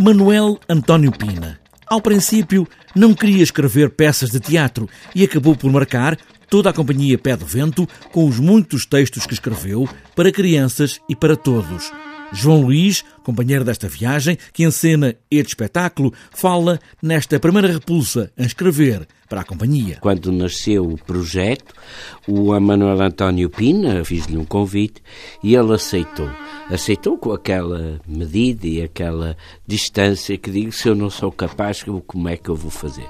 [0.00, 1.58] Manuel António Pina.
[1.84, 6.16] Ao princípio, não queria escrever peças de teatro e acabou por marcar
[6.48, 11.16] toda a companhia Pé do Vento com os muitos textos que escreveu para crianças e
[11.16, 11.90] para todos.
[12.32, 19.04] João Luís, companheiro desta viagem, que encena este espetáculo, fala nesta primeira repulsa em escrever
[19.28, 19.98] para a companhia.
[20.00, 21.74] Quando nasceu o projeto,
[22.24, 25.02] o Manuel António Pina fiz-lhe um convite
[25.42, 26.30] e ele aceitou.
[26.70, 32.28] Aceitou com aquela medida e aquela distância que digo, se eu não sou capaz, como
[32.28, 33.08] é que eu vou fazer?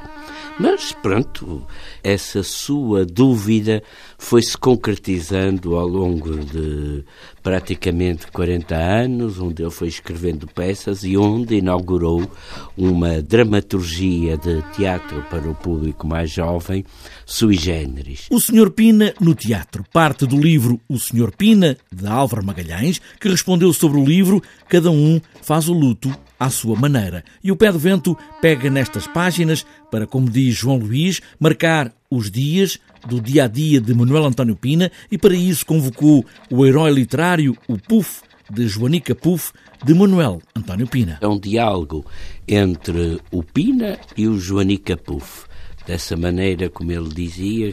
[0.58, 1.64] Mas pronto,
[2.02, 3.80] essa sua dúvida
[4.18, 7.04] foi-se concretizando ao longo de
[7.44, 12.28] praticamente 40 anos, onde ele foi escrevendo peças e onde inaugurou
[12.76, 16.84] uma dramaturgia de teatro para o público mais jovem,
[17.24, 18.26] sui generis.
[18.28, 18.70] O Sr.
[18.70, 21.30] Pina no teatro parte do livro O Sr.
[21.36, 26.50] Pina, de Álvaro Magalhães, que respondeu sobre o livro Cada um faz o luto à
[26.50, 27.24] sua maneira.
[27.42, 32.30] E o pé do vento pega nestas páginas para, como diz João Luís, marcar os
[32.30, 36.92] dias do dia a dia de Manuel António Pina e para isso convocou o herói
[36.92, 41.18] literário, o Puf, de Joanica Puf, de Manuel António Pina.
[41.22, 42.04] É um diálogo
[42.46, 45.46] entre o Pina e o Joanica Puf.
[45.86, 47.72] Dessa maneira, como ele dizia,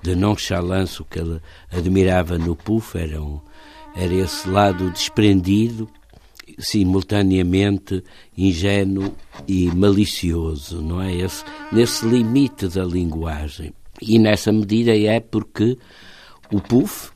[0.00, 3.40] de nonchalance, o que ele admirava no Puf era, um,
[3.96, 5.88] era esse lado desprendido
[6.58, 8.02] simultaneamente
[8.36, 9.14] ingênuo
[9.46, 11.14] e malicioso, não é?
[11.14, 13.72] Esse, nesse limite da linguagem.
[14.00, 15.76] E nessa medida é porque
[16.52, 17.10] o Puff,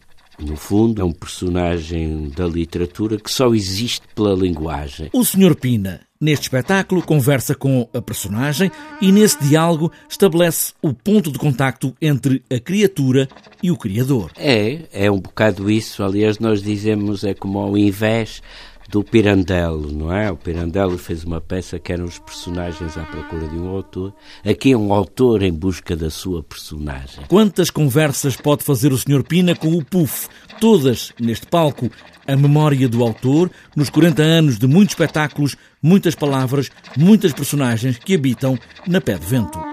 [0.45, 5.11] no fundo, é um personagem da literatura que só existe pela linguagem.
[5.13, 5.55] O Sr.
[5.55, 11.95] Pina, neste espetáculo, conversa com a personagem e, nesse diálogo, estabelece o ponto de contacto
[12.01, 13.29] entre a criatura
[13.63, 14.33] e o Criador.
[14.37, 16.03] É, é um bocado isso.
[16.03, 18.43] Aliás, nós dizemos, é como ao invés
[18.91, 20.31] do Pirandello, não é?
[20.31, 24.13] O Pirandello fez uma peça que eram os personagens à procura de um autor.
[24.45, 27.25] Aqui é um autor em busca da sua personagem.
[27.29, 29.23] Quantas conversas pode fazer o Sr.
[29.23, 30.29] Pina com o Puff?
[30.61, 31.89] Todas neste palco.
[32.27, 38.15] A memória do autor, nos 40 anos de muitos espetáculos, muitas palavras, muitas personagens que
[38.15, 39.69] habitam na Pé de Vento.